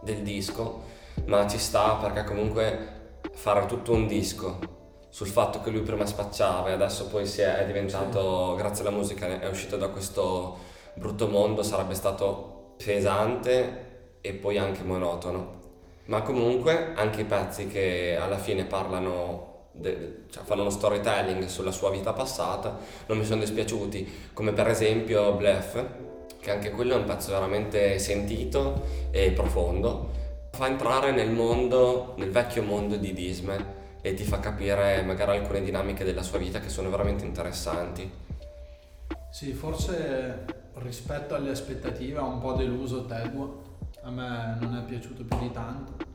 del 0.00 0.22
disco, 0.22 0.82
ma 1.26 1.46
ci 1.46 1.58
sta 1.58 1.94
perché 1.94 2.24
comunque 2.24 3.00
fare 3.32 3.66
tutto 3.66 3.92
un 3.92 4.06
disco 4.06 4.58
sul 5.08 5.26
fatto 5.26 5.60
che 5.60 5.70
lui 5.70 5.82
prima 5.82 6.06
spacciava 6.06 6.70
e 6.70 6.72
adesso 6.72 7.06
poi 7.08 7.26
si 7.26 7.42
è, 7.42 7.58
è 7.58 7.66
diventato, 7.66 8.54
grazie 8.56 8.86
alla 8.86 8.96
musica, 8.96 9.40
è 9.40 9.48
uscito 9.48 9.76
da 9.76 9.88
questo 9.88 10.56
brutto 10.94 11.28
mondo, 11.28 11.62
sarebbe 11.62 11.94
stato 11.94 12.74
pesante 12.82 14.16
e 14.20 14.32
poi 14.34 14.58
anche 14.58 14.82
monotono. 14.82 15.60
Ma 16.06 16.22
comunque 16.22 16.92
anche 16.94 17.20
i 17.20 17.24
pezzi 17.24 17.66
che 17.68 18.18
alla 18.20 18.38
fine 18.38 18.64
parlano, 18.64 19.68
de- 19.72 20.24
cioè 20.30 20.42
fanno 20.44 20.62
uno 20.62 20.70
storytelling 20.70 21.44
sulla 21.46 21.70
sua 21.70 21.90
vita 21.90 22.12
passata, 22.12 22.78
non 23.06 23.18
mi 23.18 23.24
sono 23.24 23.40
dispiaciuti, 23.40 24.30
come 24.32 24.52
per 24.52 24.68
esempio 24.68 25.32
Bluff, 25.34 25.82
che 26.40 26.50
anche 26.50 26.70
quello 26.70 26.94
è 26.94 26.96
un 26.96 27.04
pezzo 27.04 27.30
veramente 27.30 27.98
sentito 28.00 28.84
e 29.10 29.30
profondo. 29.30 30.10
Fa 30.50 30.66
entrare 30.66 31.12
nel 31.12 31.30
mondo, 31.30 32.14
nel 32.16 32.30
vecchio 32.30 32.62
mondo 32.62 32.96
di 32.96 33.12
Disney 33.14 33.58
e 34.02 34.14
ti 34.14 34.24
fa 34.24 34.40
capire 34.40 35.02
magari 35.02 35.38
alcune 35.38 35.62
dinamiche 35.62 36.04
della 36.04 36.22
sua 36.22 36.38
vita 36.38 36.58
che 36.58 36.68
sono 36.68 36.90
veramente 36.90 37.24
interessanti. 37.24 38.10
Sì, 39.30 39.52
forse 39.52 40.44
rispetto 40.74 41.34
alle 41.34 41.50
aspettative 41.50 42.18
ha 42.18 42.24
un 42.24 42.40
po' 42.40 42.52
deluso 42.54 43.06
Tedua, 43.06 43.48
a 44.02 44.10
me 44.10 44.56
non 44.60 44.76
è 44.76 44.84
piaciuto 44.84 45.24
più 45.24 45.38
di 45.38 45.50
tanto. 45.50 46.10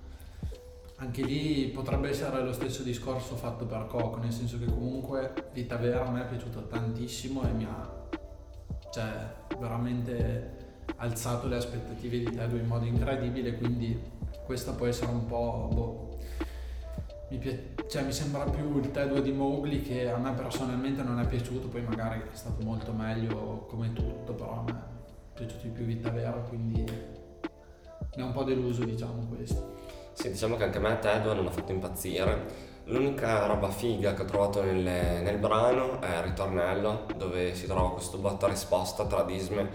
Anche 0.98 1.22
lì 1.22 1.67
potrebbe 1.67 2.10
essere 2.10 2.44
lo 2.44 2.53
stesso 2.53 2.84
discorso 2.84 3.36
fatto 3.36 3.65
per 3.65 3.86
Coco, 3.88 4.17
nel 4.17 4.32
senso 4.32 4.58
che 4.58 4.65
comunque 4.65 5.50
Vita 5.53 5.75
Vera 5.75 6.08
a 6.08 6.12
me 6.12 6.22
è 6.24 6.27
piaciuto 6.27 6.67
tantissimo 6.67 7.44
e 7.44 7.51
mi 7.51 7.65
ha 7.65 7.96
cioè, 8.91 9.36
veramente 9.60 10.56
alzato 10.96 11.48
le 11.48 11.58
aspettative 11.58 12.20
di 12.20 12.36
Tedua 12.36 12.58
in 12.58 12.65
modo 12.65 12.86
incredibile, 12.86 13.58
quindi 13.58 14.00
questa 14.44 14.72
può 14.72 14.88
essere 14.88 15.12
un 15.12 15.25
po' 15.27 15.70
boh, 15.72 16.17
mi, 17.29 17.38
pi- 17.38 17.75
cioè, 17.89 18.03
mi 18.03 18.13
sembra 18.13 18.46
più 18.46 18.79
il 18.79 18.89
Ted 18.89 19.22
di 19.22 19.32
Mowgli 19.32 19.84
che 19.84 20.10
a 20.10 20.17
me 20.17 20.32
personalmente 20.32 21.03
non 21.03 21.20
è 21.20 21.27
piaciuto, 21.27 21.67
poi 21.67 21.84
magari 21.84 22.22
è 22.22 22.36
stato 22.36 22.63
molto 22.63 22.91
meglio 22.91 23.65
come 23.70 23.94
tutto, 23.94 24.34
però 24.34 24.60
a 24.60 24.63
me 24.63 24.72
è 24.72 25.38
piaciuto 25.38 25.63
di 25.63 25.70
più 25.70 25.86
Vita 25.86 26.10
Vera, 26.10 26.38
quindi 26.38 26.86
mi 28.17 28.24
ha 28.24 28.25
un 28.25 28.31
po' 28.31 28.43
deluso 28.43 28.83
diciamo 28.83 29.27
questo. 29.29 29.75
Sì, 30.13 30.31
diciamo 30.31 30.55
che 30.55 30.63
anche 30.63 30.79
a 30.79 30.81
me 30.81 30.97
Ted 30.97 31.24
non 31.25 31.45
ha 31.45 31.51
fatto 31.51 31.71
impazzire. 31.71 32.65
L'unica 32.86 33.45
roba 33.45 33.69
figa 33.69 34.15
che 34.15 34.24
ho 34.24 34.25
trovato 34.25 34.63
nel, 34.63 34.77
nel 34.81 35.38
brano 35.38 36.01
è 36.01 36.17
il 36.17 36.24
ritornello, 36.24 37.05
dove 37.15 37.53
si 37.53 37.67
trova 37.67 37.91
questo 37.91 38.17
botta 38.17 38.47
risposta 38.47 39.05
tra 39.05 39.21
Disney 39.21 39.67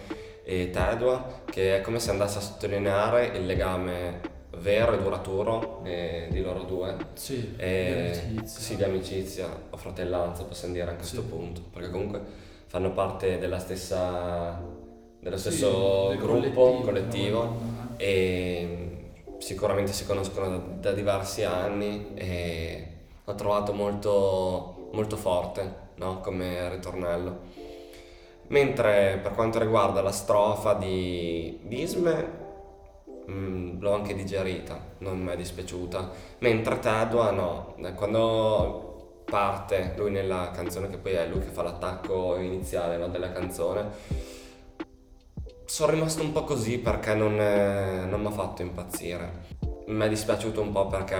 e 0.42 0.70
Tedua, 0.70 1.42
che 1.44 1.76
è 1.78 1.80
come 1.82 2.00
se 2.00 2.10
andasse 2.10 2.38
a 2.38 2.40
sottolineare 2.40 3.26
il 3.26 3.46
legame 3.46 4.20
vero 4.58 4.94
e 4.94 4.98
duraturo 4.98 5.82
eh, 5.84 6.26
di 6.30 6.40
loro 6.40 6.62
due. 6.64 6.96
Sì, 7.12 7.54
e, 7.56 8.10
di 8.12 8.18
amicizia. 8.38 8.60
Sì, 8.60 8.76
di 8.76 8.82
amicizia 8.82 9.46
o 9.70 9.76
fratellanza 9.76 10.42
possiamo 10.44 10.74
dire 10.74 10.90
anche 10.90 11.02
a 11.02 11.04
Sì. 11.04 11.14
questo 11.14 11.32
punto, 11.36 11.60
perché 11.72 11.90
comunque 11.90 12.20
fanno 12.66 12.90
parte 12.90 13.38
della 13.38 13.60
stessa, 13.60 14.60
dello 15.20 15.36
Sì, 15.36 15.50
stesso 15.50 16.08
del 16.08 16.18
gruppo, 16.18 16.80
collettivo, 16.80 17.42
no? 17.44 17.71
E 18.02 19.12
sicuramente 19.38 19.92
si 19.92 20.04
conoscono 20.04 20.48
da, 20.48 20.56
da 20.56 20.92
diversi 20.92 21.44
anni 21.44 22.14
e 22.14 22.86
ho 23.24 23.34
trovato 23.36 23.72
molto, 23.72 24.88
molto 24.90 25.16
forte 25.16 25.90
no? 25.94 26.18
come 26.18 26.68
ritornello. 26.68 27.60
Mentre 28.48 29.20
per 29.22 29.30
quanto 29.30 29.60
riguarda 29.60 30.02
la 30.02 30.10
strofa 30.10 30.74
di 30.74 31.60
Disme, 31.62 32.40
mm, 33.30 33.80
l'ho 33.80 33.94
anche 33.94 34.16
digerita, 34.16 34.78
non 34.98 35.20
mi 35.20 35.30
è 35.30 35.36
dispiaciuta. 35.36 36.10
Mentre 36.38 36.80
Tadua 36.80 37.30
no, 37.30 37.76
quando 37.94 39.20
parte 39.24 39.94
lui 39.96 40.10
nella 40.10 40.50
canzone, 40.52 40.90
che 40.90 40.96
poi 40.96 41.12
è 41.12 41.26
lui 41.28 41.38
che 41.38 41.50
fa 41.50 41.62
l'attacco 41.62 42.36
iniziale 42.36 42.96
no, 42.96 43.06
della 43.06 43.30
canzone, 43.30 44.40
sono 45.72 45.92
rimasto 45.92 46.22
un 46.22 46.32
po' 46.32 46.44
così 46.44 46.76
perché 46.76 47.14
non, 47.14 47.40
eh, 47.40 48.04
non 48.04 48.20
mi 48.20 48.26
ha 48.26 48.30
fatto 48.30 48.60
impazzire. 48.60 49.46
Mi 49.86 50.04
è 50.04 50.08
dispiaciuto 50.10 50.60
un 50.60 50.70
po' 50.70 50.86
perché 50.86 51.16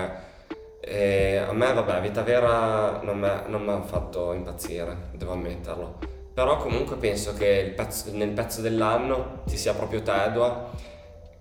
eh, 0.79 1.37
a 1.37 1.51
me, 1.53 1.73
vabbè, 1.73 1.99
Vita 2.01 2.21
Vera 2.21 3.01
non 3.01 3.17
mi 3.17 3.71
ha- 3.71 3.81
fatto 3.81 4.31
impazzire, 4.31 5.09
devo 5.13 5.31
ammetterlo. 5.31 5.97
Però 6.35 6.57
comunque 6.57 6.97
penso 6.97 7.33
che 7.33 7.73
pezzo- 7.75 8.11
nel 8.15 8.29
pezzo 8.29 8.61
dell'anno 8.61 9.41
ci 9.47 9.57
sia 9.57 9.73
proprio 9.73 10.03
Tedua, 10.03 10.69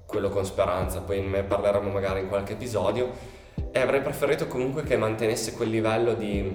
quello 0.07 0.31
con 0.31 0.47
speranza, 0.47 1.02
poi 1.02 1.21
ne 1.21 1.42
parleremo 1.42 1.90
magari 1.90 2.21
in 2.21 2.28
qualche 2.28 2.54
episodio, 2.54 3.11
e 3.73 3.78
avrei 3.78 4.00
preferito 4.00 4.47
comunque 4.47 4.85
che 4.85 4.97
mantenesse 4.97 5.52
quel 5.52 5.69
livello 5.69 6.14
di, 6.14 6.50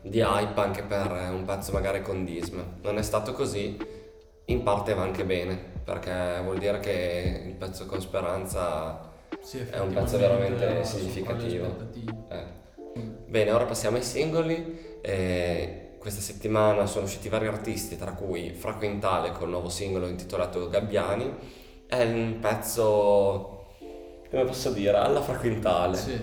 di 0.00 0.20
hype 0.20 0.58
anche 0.58 0.82
per 0.84 1.10
un 1.30 1.44
pezzo 1.44 1.72
magari 1.72 2.00
con 2.00 2.24
Dism. 2.24 2.62
Non 2.80 2.96
è 2.96 3.02
stato 3.02 3.34
così, 3.34 4.04
in 4.46 4.62
parte 4.62 4.94
va 4.94 5.02
anche 5.02 5.24
bene, 5.24 5.58
perché 5.84 6.40
vuol 6.42 6.58
dire 6.58 6.78
che 6.80 7.42
il 7.46 7.54
pezzo 7.54 7.86
con 7.86 8.00
speranza 8.00 9.12
Sì, 9.40 9.58
È 9.58 9.78
un 9.78 9.92
pezzo 9.92 10.18
veramente 10.18 10.84
significativo. 10.84 11.74
Eh. 12.28 12.44
Bene, 13.26 13.50
ora 13.50 13.64
passiamo 13.64 13.96
ai 13.96 14.02
singoli. 14.02 14.98
Eh, 15.00 15.96
questa 15.98 16.20
settimana 16.20 16.86
sono 16.86 17.06
usciti 17.06 17.28
vari 17.28 17.46
artisti, 17.46 17.96
tra 17.96 18.12
cui 18.12 18.50
Fra 18.50 18.74
Quintale 18.74 19.32
con 19.32 19.44
il 19.44 19.50
nuovo 19.50 19.68
singolo 19.68 20.06
intitolato 20.06 20.68
Gabbiani. 20.68 21.34
È 21.86 22.02
un 22.02 22.38
pezzo, 22.40 23.74
come 24.30 24.44
posso 24.44 24.70
dire, 24.70 24.96
alla 24.96 25.20
Fra 25.20 25.36
Quintale. 25.36 25.96
Sì. 25.96 26.20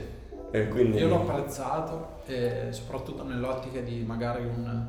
Quindi... 0.69 0.97
Io 0.99 1.07
l'ho 1.07 1.27
apprezzato, 1.27 2.21
soprattutto 2.69 3.23
nell'ottica 3.23 3.81
di 3.81 4.03
magari 4.05 4.45
un, 4.45 4.87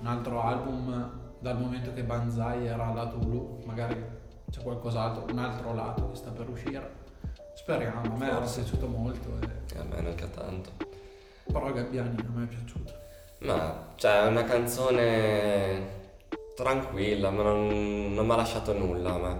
un 0.00 0.06
altro 0.06 0.42
album, 0.42 1.22
dal 1.44 1.60
momento 1.60 1.92
che 1.92 2.02
Banzai 2.02 2.66
era 2.66 2.90
lato 2.94 3.18
blu, 3.18 3.60
magari 3.66 4.02
c'è 4.50 4.62
qualcos'altro, 4.62 5.30
un 5.30 5.38
altro 5.38 5.74
lato 5.74 6.08
che 6.08 6.16
sta 6.16 6.30
per 6.30 6.48
uscire. 6.48 6.90
Speriamo, 7.54 8.00
a 8.00 8.16
me 8.16 8.26
era 8.28 8.36
Forse. 8.36 8.62
piaciuto 8.62 8.86
molto, 8.86 9.28
e- 9.42 9.78
A 9.78 9.84
me 9.84 10.00
neanche 10.00 10.30
tanto. 10.30 10.70
però 11.44 11.70
Gabbiani 11.70 12.16
a 12.18 12.30
me 12.34 12.44
è 12.44 12.46
piaciuto. 12.46 12.92
Ma, 13.40 13.88
cioè, 13.96 14.22
è 14.22 14.26
una 14.26 14.44
canzone 14.44 15.82
tranquilla, 16.56 17.28
ma 17.28 17.42
non, 17.42 18.14
non 18.14 18.24
mi 18.24 18.32
ha 18.32 18.36
lasciato 18.36 18.72
nulla 18.72 19.12
a 19.12 19.18
me. 19.18 19.36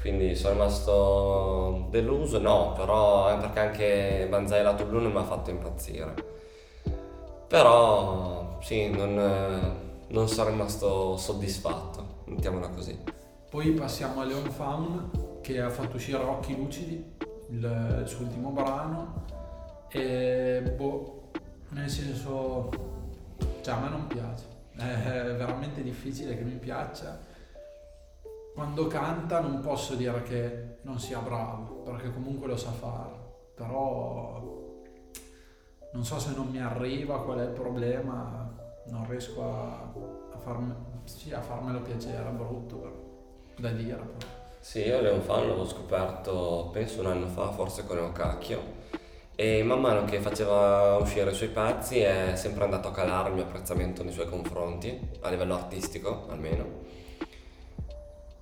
Quindi 0.00 0.34
sono 0.34 0.54
rimasto 0.54 1.86
deluso, 1.90 2.40
no, 2.40 2.72
però 2.72 3.28
è 3.28 3.38
perché 3.38 3.60
anche 3.60 4.26
Banzai 4.28 4.64
Lato 4.64 4.84
Blu 4.86 4.98
non 5.00 5.12
mi 5.12 5.18
ha 5.18 5.24
fatto 5.24 5.50
impazzire. 5.50 6.14
Però, 7.46 8.58
sì, 8.60 8.90
non, 8.90 9.84
non 10.08 10.28
sono 10.28 10.50
rimasto 10.50 11.16
soddisfatto, 11.16 12.22
mettiamola 12.26 12.68
così. 12.68 12.98
Poi 13.48 13.72
passiamo 13.72 14.20
a 14.20 14.24
Leon 14.24 14.50
Faun 14.50 15.38
che 15.40 15.60
ha 15.60 15.70
fatto 15.70 15.96
uscire 15.96 16.18
Occhi 16.18 16.56
Lucidi, 16.56 17.14
il, 17.50 17.98
il 18.00 18.08
suo 18.08 18.24
ultimo 18.24 18.50
brano, 18.50 19.24
e 19.88 20.74
boh, 20.76 21.30
nel 21.70 21.88
senso, 21.88 22.68
cioè 23.62 23.74
a 23.74 23.78
me 23.78 23.88
non 23.88 24.06
piace, 24.06 24.44
è 24.76 25.34
veramente 25.36 25.82
difficile 25.82 26.36
che 26.36 26.42
mi 26.42 26.56
piaccia. 26.56 27.18
Quando 28.54 28.86
canta 28.86 29.40
non 29.40 29.60
posso 29.60 29.94
dire 29.94 30.22
che 30.22 30.78
non 30.82 30.98
sia 30.98 31.18
bravo, 31.18 31.82
perché 31.82 32.12
comunque 32.12 32.48
lo 32.48 32.56
sa 32.56 32.70
fare, 32.70 33.12
però 33.54 34.42
non 35.92 36.04
so 36.04 36.18
se 36.18 36.34
non 36.34 36.48
mi 36.48 36.60
arriva, 36.60 37.22
qual 37.22 37.38
è 37.38 37.44
il 37.44 37.50
problema, 37.50 38.45
non 38.88 39.06
riesco 39.08 39.42
a, 39.42 39.92
a, 40.34 40.38
farmi- 40.38 40.74
sì, 41.04 41.32
a 41.32 41.40
farmelo 41.40 41.80
piacere, 41.80 42.28
brutto 42.30 42.76
però, 42.76 42.94
da 43.58 43.70
dire. 43.70 43.96
Però. 43.96 44.34
Sì, 44.60 44.80
io 44.80 45.00
Leon 45.00 45.20
Fan 45.20 45.46
l'avevo 45.46 45.66
scoperto 45.66 46.70
penso 46.72 47.00
un 47.00 47.06
anno 47.06 47.26
fa, 47.28 47.50
forse 47.52 47.86
con 47.86 47.98
Eocacchio. 47.98 48.74
E 49.34 49.62
man 49.62 49.80
mano 49.80 50.04
che 50.06 50.18
faceva 50.18 50.96
uscire 50.96 51.30
i 51.30 51.34
suoi 51.34 51.50
pezzi 51.50 51.98
è 51.98 52.32
sempre 52.36 52.64
andato 52.64 52.88
a 52.88 52.92
calare 52.92 53.28
il 53.28 53.34
mio 53.34 53.44
apprezzamento 53.44 54.02
nei 54.02 54.12
suoi 54.12 54.28
confronti, 54.28 54.98
a 55.20 55.28
livello 55.28 55.54
artistico 55.54 56.26
almeno. 56.30 56.84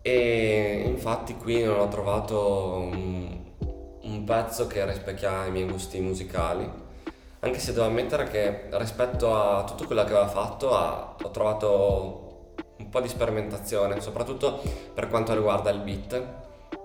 E 0.01 0.85
infatti 0.87 1.35
qui 1.35 1.65
non 1.65 1.81
ho 1.81 1.89
trovato 1.89 2.89
un, 2.91 3.39
un 4.03 4.25
pezzo 4.25 4.67
che 4.67 4.87
rispecchia 4.87 5.47
i 5.47 5.51
miei 5.51 5.67
gusti 5.67 5.99
musicali, 6.01 6.71
anche 7.45 7.59
se 7.59 7.73
devo 7.75 7.85
ammettere 7.85 8.25
che 8.25 8.69
rispetto 8.71 9.37
a 9.37 9.65
tutto 9.65 9.85
quello 9.85 10.03
che 10.05 10.13
aveva 10.13 10.29
fatto 10.29 10.75
ha- 10.75 11.15
ho 11.23 11.31
trovato 11.31 12.55
un 12.79 12.89
po' 12.89 13.01
di 13.01 13.09
sperimentazione, 13.09 14.01
soprattutto 14.01 14.61
per 14.95 15.09
quanto 15.09 15.35
riguarda 15.35 15.71
il 15.71 15.81
beat, 15.81 16.25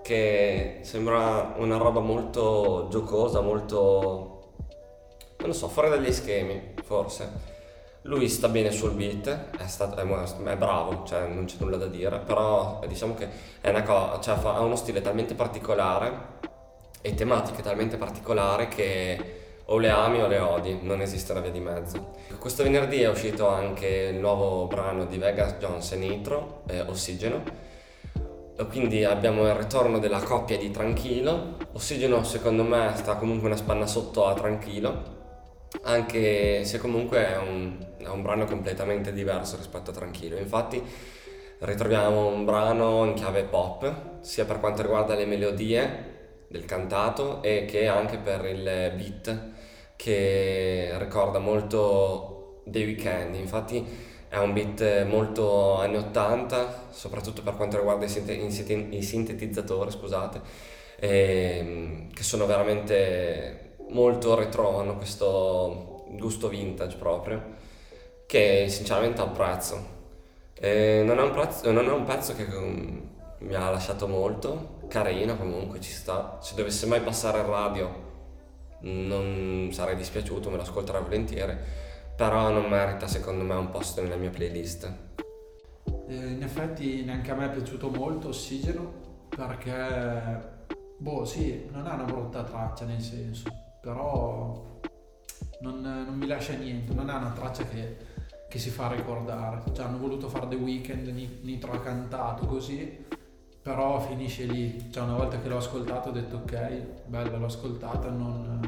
che 0.02 0.80
sembra 0.82 1.54
una 1.56 1.78
roba 1.78 2.00
molto 2.00 2.88
giocosa, 2.90 3.40
molto, 3.40 4.52
non 5.38 5.54
so, 5.54 5.68
fuori 5.68 5.88
dagli 5.88 6.12
schemi, 6.12 6.74
forse. 6.84 7.58
Lui 8.02 8.28
sta 8.28 8.48
bene 8.48 8.70
sul 8.70 8.92
beat, 8.92 9.28
è, 9.58 9.66
stato, 9.66 9.96
è, 9.96 10.02
è 10.04 10.56
bravo, 10.56 11.04
cioè 11.04 11.26
non 11.26 11.44
c'è 11.46 11.56
nulla 11.58 11.76
da 11.76 11.86
dire, 11.86 12.18
però 12.18 12.80
diciamo 12.86 13.14
che 13.14 13.28
cosa, 13.84 14.20
cioè 14.20 14.36
fa- 14.36 14.54
ha 14.54 14.60
uno 14.60 14.76
stile 14.76 15.00
talmente 15.00 15.34
particolare 15.34 16.38
e 17.02 17.14
tematiche 17.14 17.62
talmente 17.62 17.96
particolari 17.96 18.68
che 18.68 19.39
o 19.72 19.78
le 19.78 19.88
ami 19.88 20.20
o 20.20 20.26
le 20.26 20.38
odi, 20.38 20.78
non 20.82 21.00
esiste 21.00 21.32
una 21.32 21.40
via 21.40 21.50
di 21.50 21.60
mezzo. 21.60 22.10
Questo 22.38 22.64
venerdì 22.64 23.02
è 23.02 23.08
uscito 23.08 23.48
anche 23.48 24.10
il 24.12 24.18
nuovo 24.18 24.66
brano 24.66 25.04
di 25.04 25.16
Vegas 25.16 25.54
Jones 25.54 25.92
e 25.92 25.96
Nitro, 25.96 26.62
eh, 26.68 26.80
Ossigeno, 26.80 27.42
quindi 28.68 29.04
abbiamo 29.04 29.46
il 29.46 29.54
ritorno 29.54 29.98
della 29.98 30.20
coppia 30.20 30.58
di 30.58 30.70
Tranquillo. 30.70 31.56
Ossigeno 31.72 32.24
secondo 32.24 32.64
me 32.64 32.92
sta 32.96 33.14
comunque 33.14 33.46
una 33.46 33.56
spanna 33.56 33.86
sotto 33.86 34.26
a 34.26 34.34
Tranquillo, 34.34 35.18
anche 35.82 36.64
se 36.64 36.78
comunque 36.78 37.26
è 37.28 37.36
un, 37.36 37.76
è 37.98 38.08
un 38.08 38.22
brano 38.22 38.46
completamente 38.46 39.12
diverso 39.12 39.56
rispetto 39.56 39.90
a 39.90 39.94
Tranquillo. 39.94 40.36
Infatti 40.36 40.82
ritroviamo 41.60 42.26
un 42.26 42.44
brano 42.44 43.04
in 43.04 43.14
chiave 43.14 43.44
pop, 43.44 44.18
sia 44.20 44.44
per 44.44 44.58
quanto 44.58 44.82
riguarda 44.82 45.14
le 45.14 45.26
melodie 45.26 46.09
del 46.50 46.64
cantato 46.64 47.42
e 47.44 47.64
che 47.64 47.86
anche 47.86 48.18
per 48.18 48.44
il 48.44 48.64
beat 48.96 49.50
che 49.94 50.90
ricorda 50.98 51.38
molto 51.38 52.62
dei 52.64 52.84
weekend. 52.84 53.36
Infatti 53.36 53.86
è 54.28 54.36
un 54.38 54.52
beat 54.52 55.04
molto 55.04 55.76
anni 55.76 55.96
80, 55.96 56.88
soprattutto 56.90 57.42
per 57.42 57.54
quanto 57.54 57.76
riguarda 57.76 58.04
i, 58.04 58.08
sint- 58.08 58.92
i 58.92 59.02
sintetizzatori, 59.02 59.90
scusate, 59.92 60.40
ehm, 60.98 62.12
che 62.12 62.22
sono 62.24 62.46
veramente 62.46 63.76
molto 63.90 64.34
retro, 64.34 64.78
hanno 64.78 64.96
questo 64.96 66.06
gusto 66.10 66.48
vintage 66.48 66.96
proprio, 66.96 67.42
che 68.26 68.66
sinceramente 68.68 69.20
apprezzo. 69.20 69.98
E 70.54 71.02
non, 71.04 71.18
è 71.18 71.22
un 71.22 71.30
prezzo, 71.30 71.70
non 71.70 71.86
è 71.86 71.92
un 71.92 72.04
pezzo 72.04 72.34
che 72.34 72.42
um, 72.42 73.08
mi 73.38 73.54
ha 73.54 73.70
lasciato 73.70 74.06
molto, 74.08 74.78
carino 74.90 75.36
comunque, 75.36 75.80
ci 75.80 75.92
sta. 75.92 76.38
Se 76.42 76.54
dovesse 76.54 76.84
mai 76.86 77.00
passare 77.00 77.38
in 77.38 77.46
radio 77.46 78.08
non 78.80 79.68
sarei 79.72 79.96
dispiaciuto, 79.96 80.50
me 80.50 80.56
lo 80.56 80.62
ascolterei 80.62 81.02
volentieri 81.02 81.56
però 82.20 82.50
non 82.50 82.68
merita 82.68 83.06
secondo 83.06 83.44
me 83.44 83.54
un 83.54 83.70
posto 83.70 84.02
nella 84.02 84.16
mia 84.16 84.28
playlist. 84.28 84.92
Eh, 86.06 86.14
in 86.14 86.42
effetti 86.42 87.02
neanche 87.02 87.30
a 87.30 87.34
me 87.34 87.46
è 87.46 87.50
piaciuto 87.50 87.88
molto 87.88 88.28
Ossigeno 88.28 88.92
perché, 89.34 90.66
boh 90.98 91.24
sì, 91.24 91.66
non 91.72 91.86
è 91.86 91.92
una 91.94 92.04
brutta 92.04 92.44
traccia 92.44 92.84
nel 92.84 93.00
senso, 93.00 93.50
però 93.80 94.80
non, 95.62 95.80
non 95.80 96.14
mi 96.14 96.26
lascia 96.26 96.52
niente, 96.52 96.92
non 96.92 97.08
è 97.08 97.14
una 97.14 97.30
traccia 97.30 97.64
che, 97.64 97.96
che 98.50 98.58
si 98.58 98.68
fa 98.68 98.92
ricordare. 98.92 99.62
Cioè 99.72 99.86
hanno 99.86 99.96
voluto 99.96 100.28
fare 100.28 100.46
The 100.46 100.56
Weeknd, 100.56 101.06
Nitro 101.40 101.72
ha 101.72 101.80
cantato 101.80 102.44
così, 102.44 103.06
però 103.62 104.00
finisce 104.00 104.44
lì. 104.44 104.90
Cioè 104.90 105.02
una 105.04 105.16
volta 105.16 105.40
che 105.40 105.48
l'ho 105.48 105.58
ascoltato 105.58 106.08
ho 106.08 106.12
detto 106.12 106.36
ok, 106.36 107.06
bella 107.06 107.36
l'ho 107.36 107.46
ascoltata, 107.46 108.10
non, 108.10 108.60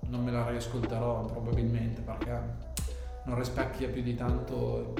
non 0.00 0.24
me 0.24 0.30
la 0.30 0.48
riascolterò 0.48 1.24
probabilmente 1.24 2.00
perché 2.00 2.70
non 3.24 3.38
rispecchia 3.38 3.88
più 3.88 4.02
di 4.02 4.14
tanto 4.14 4.94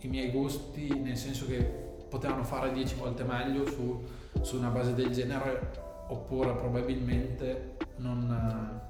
i 0.00 0.08
miei 0.08 0.30
gusti, 0.30 0.88
nel 1.00 1.16
senso 1.16 1.46
che 1.46 1.86
potevano 2.08 2.42
fare 2.42 2.72
dieci 2.72 2.94
volte 2.94 3.22
meglio 3.24 3.66
su, 3.66 4.02
su 4.40 4.56
una 4.56 4.68
base 4.68 4.94
del 4.94 5.10
genere, 5.10 5.70
oppure 6.08 6.52
probabilmente 6.54 7.76
non, 7.96 8.80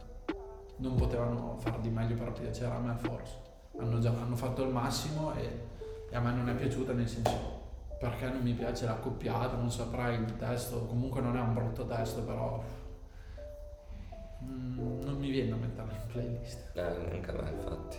non 0.77 0.95
potevano 0.95 1.57
far 1.59 1.79
di 1.81 1.89
meglio 1.89 2.17
per 2.17 2.33
piacere 2.33 2.75
a 2.75 2.79
me 2.79 2.95
forse. 2.97 3.47
Hanno, 3.79 3.99
già, 4.01 4.11
hanno 4.11 4.37
fatto 4.37 4.63
il 4.63 4.71
massimo 4.71 5.33
e, 5.35 5.67
e 6.11 6.17
a 6.17 6.21
me 6.21 6.33
non 6.33 6.49
è 6.49 6.55
piaciuta 6.55 6.93
nel 6.93 7.09
senso 7.09 7.58
perché 7.99 8.29
non 8.29 8.43
mi 8.43 8.53
piace 8.53 8.87
l'accoppiata, 8.87 9.57
non 9.57 9.71
saprei 9.71 10.21
il 10.21 10.37
testo, 10.37 10.87
comunque 10.87 11.21
non 11.21 11.37
è 11.37 11.41
un 11.41 11.53
brutto 11.53 11.85
testo, 11.85 12.23
però 12.23 12.63
mm, 14.45 15.01
non 15.03 15.17
mi 15.19 15.31
viene 15.31 15.53
a 15.53 15.57
metterlo 15.57 15.93
in 15.93 16.07
playlist. 16.07 16.71
Eh, 16.75 17.09
neanche 17.11 17.31
a 17.31 17.43
me 17.43 17.51
infatti. 17.51 17.97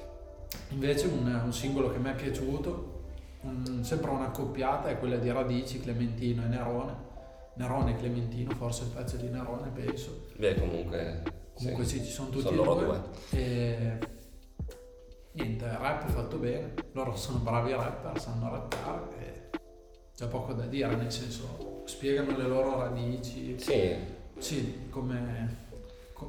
Invece 0.70 1.08
un, 1.08 1.42
un 1.44 1.52
singolo 1.52 1.92
che 1.92 1.98
mi 1.98 2.10
è 2.10 2.16
piaciuto, 2.16 3.04
un, 3.42 3.84
sempre 3.84 4.12
una 4.12 4.28
accoppiata, 4.28 4.88
è 4.88 4.98
quella 4.98 5.18
di 5.18 5.30
Radici, 5.30 5.82
Clementino 5.82 6.44
e 6.44 6.48
Nerone. 6.48 7.08
Nerone 7.56 7.92
e 7.92 7.96
Clementino, 7.98 8.52
forse 8.52 8.84
il 8.84 8.92
pezzo 8.92 9.18
di 9.18 9.28
Nerone, 9.28 9.70
penso. 9.70 10.28
Beh, 10.38 10.56
comunque. 10.56 11.24
Comunque 11.56 11.84
sì, 11.84 11.98
sì 11.98 12.06
ci 12.06 12.12
sono 12.12 12.30
tutti 12.30 12.56
sono 12.56 12.62
e 12.62 12.66
due. 12.66 12.86
due. 12.86 13.02
E 13.32 14.00
niente, 15.34 15.68
rap 15.78 16.08
fatto 16.08 16.38
bene. 16.38 16.74
Loro 16.94 17.18
sono 17.18 17.40
bravi 17.40 17.74
rapper, 17.74 18.18
sanno 18.18 18.50
rappare 18.50 19.39
c'è 20.20 20.28
poco 20.28 20.52
da 20.52 20.66
dire, 20.66 20.94
nel 20.98 21.10
senso 21.10 21.84
spiegano 21.86 22.36
le 22.36 22.44
loro 22.44 22.78
radici. 22.78 23.58
Sì. 23.58 23.96
Sì, 24.38 24.90
come 24.90 25.68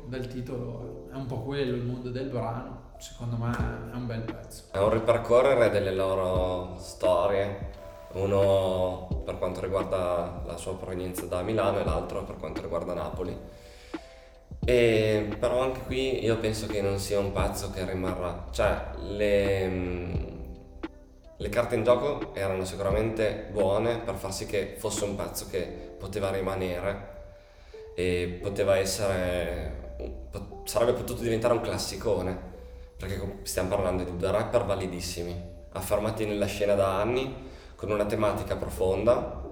dal 0.07 0.29
titolo 0.29 1.09
è 1.11 1.17
un 1.17 1.27
po' 1.27 1.41
quello 1.41 1.75
il 1.75 1.83
mondo 1.83 2.11
del 2.11 2.29
brano 2.29 2.93
secondo 2.99 3.37
me 3.37 3.51
è 3.93 3.97
un 3.97 4.07
bel 4.07 4.21
pezzo. 4.21 4.63
È 4.71 4.79
un 4.79 4.91
ripercorrere 4.91 5.71
delle 5.71 5.93
loro 5.93 6.77
storie, 6.79 7.71
uno 8.13 9.23
per 9.25 9.39
quanto 9.39 9.61
riguarda 9.61 10.41
la 10.47 10.57
sua 10.57 10.77
provenienza 10.77 11.27
da 11.27 11.43
Milano 11.43 11.81
e 11.81 11.85
l'altro 11.85 12.23
per 12.23 12.37
quanto 12.37 12.61
riguarda 12.61 12.95
Napoli. 12.95 13.37
E, 14.65 15.37
però 15.37 15.63
anche 15.63 15.81
qui 15.81 16.23
io 16.23 16.39
penso 16.39 16.69
che 16.69 16.81
non 16.81 17.01
sia 17.01 17.19
un 17.19 17.33
pezzo 17.33 17.73
che 17.73 17.85
rimarrà, 17.85 18.47
cioè 18.53 18.91
le, 19.09 20.40
le 21.41 21.49
carte 21.49 21.75
in 21.75 21.85
gioco 21.85 22.35
erano 22.35 22.67
sicuramente 22.67 23.49
buone 23.51 24.01
per 24.01 24.15
far 24.15 24.31
sì 24.33 24.45
che 24.45 24.75
fosse 24.77 25.05
un 25.05 25.17
pezzo 25.17 25.47
che 25.49 25.63
poteva 25.99 26.31
rimanere 26.31 27.19
e 27.95 28.39
poteva 28.43 28.77
essere, 28.77 29.97
sarebbe 30.65 30.93
potuto 30.93 31.23
diventare 31.23 31.55
un 31.55 31.63
classicone 31.63 32.39
perché 32.95 33.39
stiamo 33.45 33.71
parlando 33.71 34.05
di 34.05 34.15
due 34.19 34.31
rapper 34.31 34.67
validissimi, 34.67 35.35
affermati 35.73 36.27
nella 36.27 36.45
scena 36.45 36.75
da 36.75 37.01
anni, 37.01 37.49
con 37.75 37.91
una 37.91 38.05
tematica 38.05 38.57
profonda, 38.57 39.43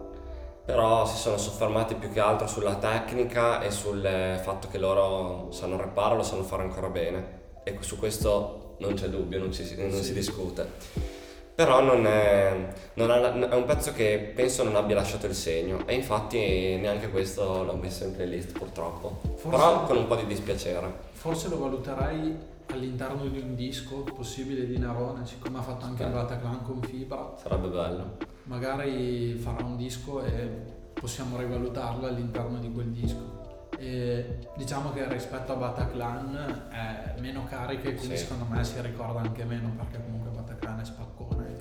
però 0.67 1.07
si 1.07 1.17
sono 1.17 1.39
soffermati 1.39 1.95
più 1.95 2.13
che 2.13 2.21
altro 2.21 2.47
sulla 2.47 2.75
tecnica 2.75 3.63
e 3.63 3.71
sul 3.71 4.39
fatto 4.43 4.69
che 4.69 4.77
loro 4.77 5.51
sanno 5.53 5.79
rappare, 5.79 6.17
lo 6.17 6.23
sanno 6.23 6.43
fare 6.43 6.65
ancora 6.65 6.89
bene 6.89 7.37
e 7.65 7.79
su 7.81 7.99
questo 7.99 8.77
non 8.81 8.93
c'è 8.93 9.09
dubbio, 9.09 9.39
non, 9.39 9.51
ci, 9.51 9.75
non 9.79 9.91
sì. 9.91 10.05
si 10.05 10.13
discute. 10.13 11.17
Però 11.59 11.83
non 11.83 12.07
è, 12.07 12.69
non 12.95 13.11
ha, 13.11 13.49
è, 13.51 13.55
un 13.57 13.65
pezzo 13.65 13.93
che 13.93 14.33
penso 14.33 14.63
non 14.63 14.77
abbia 14.77 14.95
lasciato 14.95 15.27
il 15.27 15.35
segno 15.35 15.85
e 15.89 15.95
infatti 15.97 16.39
neanche 16.77 17.11
questo 17.11 17.65
l'ho 17.65 17.75
messo 17.75 18.05
in 18.05 18.15
playlist 18.15 18.57
purtroppo, 18.57 19.19
forse, 19.35 19.49
però 19.49 19.83
con 19.83 19.97
un 19.97 20.07
po' 20.07 20.15
di 20.15 20.27
dispiacere. 20.27 20.89
Forse 21.11 21.49
lo 21.49 21.59
valuterei 21.59 22.37
all'interno 22.69 23.27
di 23.27 23.41
un 23.41 23.57
disco 23.57 24.05
possibile 24.05 24.69
di 24.69 24.79
Narone, 24.79 25.27
siccome 25.27 25.59
ha 25.59 25.63
fatto 25.63 25.85
anche 25.85 26.05
il 26.05 26.11
Bataclan 26.11 26.63
con 26.63 26.81
Fibra. 26.81 27.35
Sarebbe 27.43 27.67
bello. 27.67 28.17
Magari 28.45 29.35
farà 29.35 29.65
un 29.65 29.77
disco 29.77 30.23
e 30.23 30.49
possiamo 30.93 31.39
rivalutarlo 31.39 32.07
all'interno 32.07 32.61
di 32.61 32.71
quel 32.71 32.91
disco. 32.93 33.67
E 33.77 34.49
diciamo 34.57 34.93
che 34.93 35.09
rispetto 35.09 35.55
a 35.55 35.57
Bataclan 35.57 36.69
è 36.71 37.21
meno 37.21 37.47
carica 37.49 37.89
e 37.89 37.95
quindi 37.95 38.17
sì. 38.17 38.23
secondo 38.23 38.45
me 38.49 38.63
si 38.63 38.81
ricorda 38.81 39.19
anche 39.19 39.43
meno 39.43 39.73
perché 39.77 40.01
comunque 40.01 40.31
Bataclan 40.31 40.79
è 40.79 40.85
spaccone. 40.85 41.18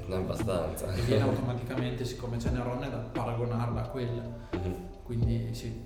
Non 0.08 0.20
abbastanza. 0.20 0.94
E 0.94 1.02
viene 1.02 1.24
automaticamente, 1.24 2.04
siccome 2.04 2.38
c'è 2.38 2.50
Nerone, 2.50 2.90
da 2.90 2.98
paragonarla 2.98 3.82
a 3.84 3.88
quella. 3.88 4.24
Mm-hmm. 4.56 4.74
Quindi 5.04 5.54
sì. 5.54 5.86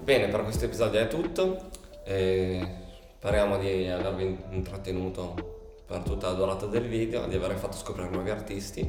Bene, 0.00 0.28
per 0.28 0.42
questo 0.42 0.66
episodio 0.66 1.00
è 1.00 1.08
tutto. 1.08 1.70
E 2.04 2.82
Speriamo 3.24 3.56
di 3.56 3.88
avervi 3.88 4.36
intrattenuto 4.50 5.34
per 5.86 6.00
tutta 6.00 6.28
la 6.28 6.34
durata 6.34 6.66
del 6.66 6.86
video, 6.86 7.26
di 7.26 7.36
aver 7.36 7.54
fatto 7.54 7.74
scoprire 7.74 8.10
nuovi 8.10 8.28
artisti 8.28 8.86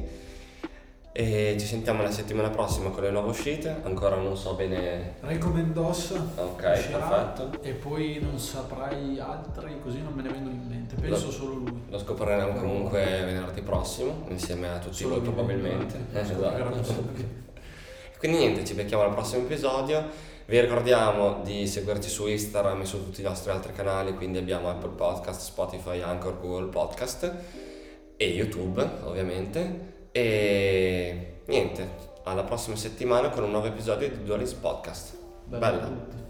e 1.18 1.56
ci 1.58 1.64
sentiamo 1.64 2.02
la 2.02 2.10
settimana 2.10 2.50
prossima 2.50 2.90
con 2.90 3.02
le 3.02 3.10
nuove 3.10 3.30
uscite, 3.30 3.80
ancora 3.84 4.16
non 4.16 4.36
so 4.36 4.52
bene... 4.52 5.14
Recomendos 5.20 6.10
Ok, 6.10 6.60
perfetto. 6.60 7.62
E 7.62 7.72
poi 7.72 8.18
non 8.20 8.38
saprai 8.38 9.18
altri, 9.18 9.80
così 9.82 10.02
non 10.02 10.12
me 10.12 10.20
ne 10.20 10.28
vengono 10.28 10.54
in 10.54 10.66
mente, 10.68 10.94
penso 10.94 11.24
lo, 11.24 11.32
solo 11.32 11.54
lui. 11.54 11.84
Lo 11.88 11.98
scopriremo 11.98 12.60
comunque 12.60 13.02
venerdì 13.24 13.62
prossimo, 13.62 14.26
insieme 14.28 14.68
a 14.68 14.78
tutti 14.78 15.04
voi 15.04 15.20
probabilmente. 15.20 15.98
Eh, 16.12 16.20
esatto. 16.20 16.84
Quindi 18.18 18.36
niente, 18.36 18.66
ci 18.66 18.74
becchiamo 18.74 19.04
al 19.04 19.14
prossimo 19.14 19.44
episodio. 19.44 20.06
Vi 20.44 20.60
ricordiamo 20.60 21.40
di 21.42 21.66
seguirci 21.66 22.10
su 22.10 22.26
Instagram 22.26 22.82
e 22.82 22.84
su 22.84 23.02
tutti 23.02 23.22
i 23.22 23.24
nostri 23.24 23.50
altri 23.50 23.72
canali, 23.72 24.14
quindi 24.14 24.36
abbiamo 24.36 24.68
Apple 24.68 24.90
Podcast, 24.90 25.40
Spotify, 25.40 26.02
Anchor, 26.02 26.38
Google 26.38 26.68
Podcast 26.68 27.34
e 28.18 28.26
YouTube 28.26 28.86
ovviamente. 29.04 29.95
E 30.18 31.40
niente, 31.44 31.86
alla 32.22 32.42
prossima 32.42 32.74
settimana 32.74 33.28
con 33.28 33.44
un 33.44 33.50
nuovo 33.50 33.66
episodio 33.66 34.08
di 34.08 34.22
Dualist 34.22 34.56
Podcast. 34.60 35.14
Bella. 35.44 35.68
Bella. 35.68 36.25